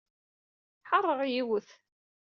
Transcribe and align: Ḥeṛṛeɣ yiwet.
Ḥeṛṛeɣ 0.89 1.21
yiwet. 1.27 1.69